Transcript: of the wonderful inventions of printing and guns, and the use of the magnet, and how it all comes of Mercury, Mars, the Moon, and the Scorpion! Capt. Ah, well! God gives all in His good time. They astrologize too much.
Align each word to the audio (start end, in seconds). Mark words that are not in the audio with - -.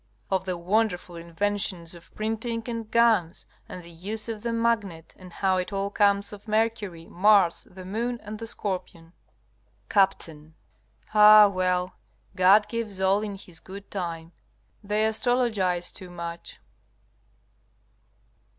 of 0.31 0.45
the 0.45 0.57
wonderful 0.57 1.15
inventions 1.15 1.93
of 1.93 2.09
printing 2.15 2.63
and 2.65 2.89
guns, 2.89 3.45
and 3.69 3.83
the 3.83 3.91
use 3.91 4.27
of 4.27 4.41
the 4.41 4.51
magnet, 4.51 5.13
and 5.19 5.31
how 5.31 5.57
it 5.57 5.71
all 5.71 5.91
comes 5.91 6.33
of 6.33 6.47
Mercury, 6.47 7.05
Mars, 7.05 7.67
the 7.69 7.85
Moon, 7.85 8.19
and 8.23 8.39
the 8.39 8.47
Scorpion! 8.47 9.13
Capt. 9.89 10.27
Ah, 11.13 11.47
well! 11.49 11.93
God 12.35 12.67
gives 12.67 12.99
all 12.99 13.21
in 13.21 13.37
His 13.37 13.59
good 13.59 13.91
time. 13.91 14.31
They 14.83 15.03
astrologize 15.05 15.93
too 15.93 16.09
much. 16.09 16.57